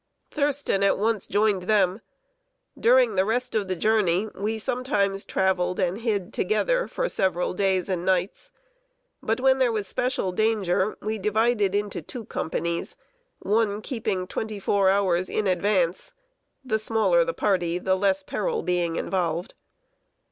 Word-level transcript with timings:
Thurston 0.31 0.81
at 0.81 0.97
once 0.97 1.27
joined 1.27 1.61
them. 1.69 2.01
During 2.75 3.13
the 3.13 3.23
rest 3.23 3.53
of 3.53 3.67
the 3.67 3.75
journey, 3.75 4.29
we 4.33 4.57
sometimes 4.57 5.25
traveled 5.25 5.79
and 5.79 5.99
hid 5.99 6.33
together 6.33 6.87
for 6.87 7.07
several 7.07 7.53
days 7.53 7.87
and 7.87 8.03
nights; 8.03 8.49
but, 9.21 9.39
when 9.39 9.59
there 9.59 9.71
was 9.71 9.85
special 9.85 10.31
danger, 10.31 10.97
divided 11.05 11.75
into 11.75 12.01
two 12.01 12.25
companies, 12.25 12.95
one 13.41 13.79
keeping 13.83 14.25
twenty 14.25 14.59
four 14.59 14.89
hours 14.89 15.29
in 15.29 15.45
advance 15.45 16.15
the 16.65 16.79
smaller 16.79 17.23
the 17.23 17.31
party, 17.31 17.77
the 17.77 17.95
less 17.95 18.23
peril 18.23 18.63
being 18.63 18.95
involved. 18.95 19.53